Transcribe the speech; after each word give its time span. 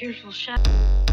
beautiful 0.00 0.32
shadow. 0.32 1.09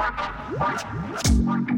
What? 0.00 1.69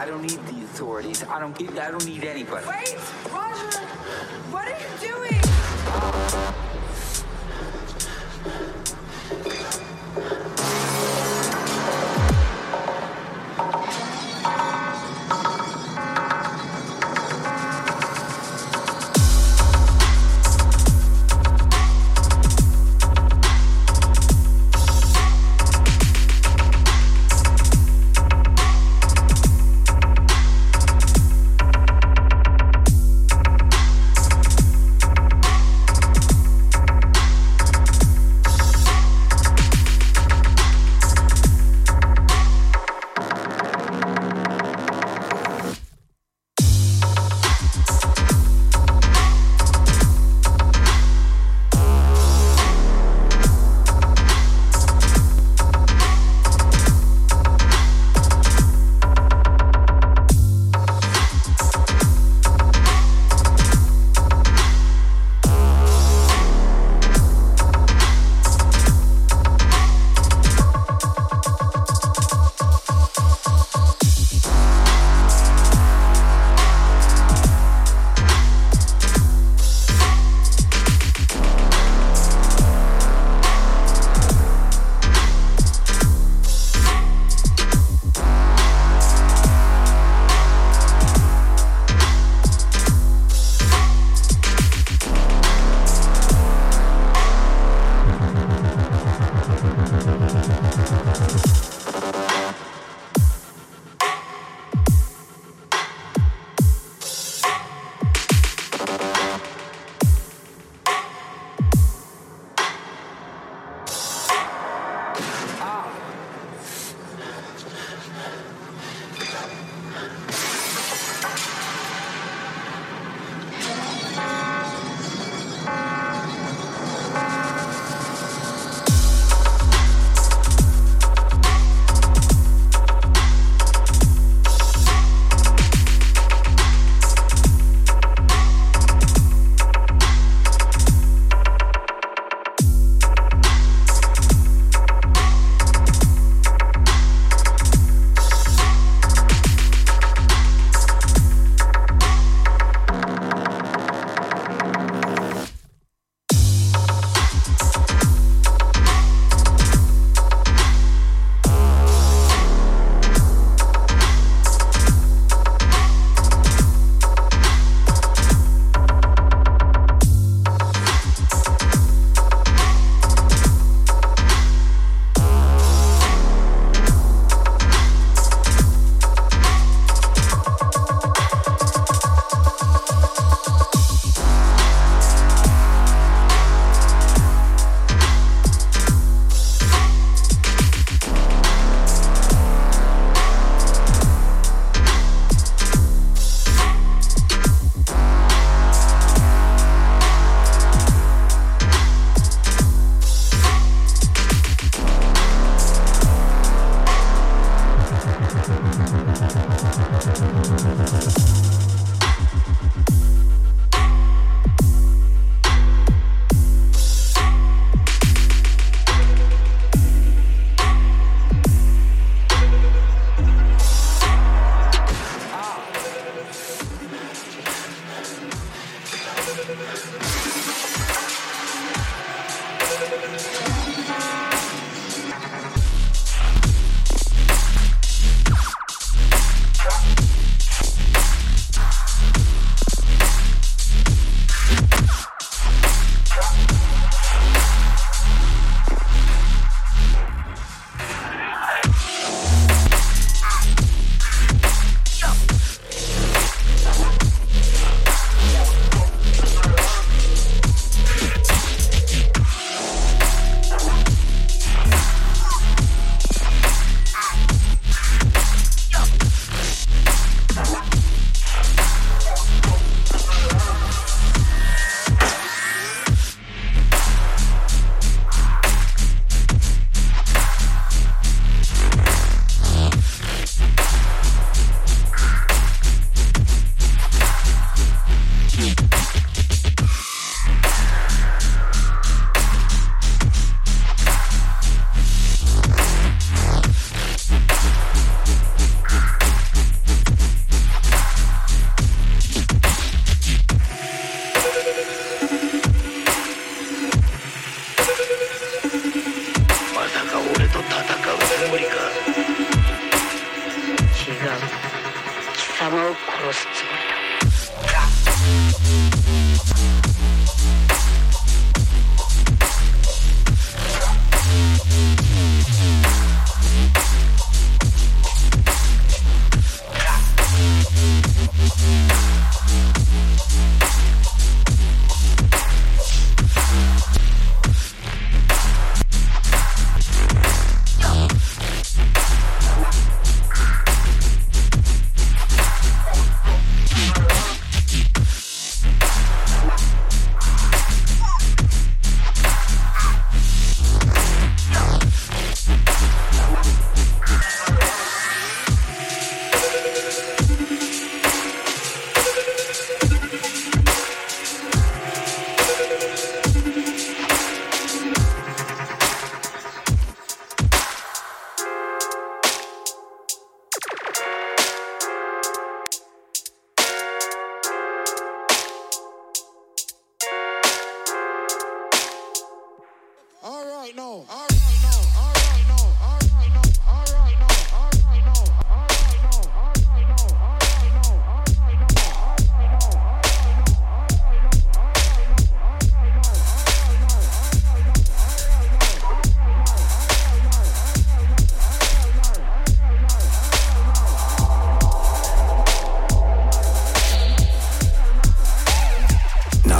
I 0.00 0.06
don't 0.06 0.22
need 0.22 0.40
the 0.46 0.64
authorities. 0.64 1.22
I 1.24 1.38
don't 1.38 1.60
I 1.78 1.90
don't 1.90 2.06
need 2.06 2.24
anybody. 2.24 2.66
Wait, 2.66 2.96
Roger, 3.30 3.80
what 4.50 4.66
are 4.66 4.78
you 4.80 4.88
doing? 4.98 5.40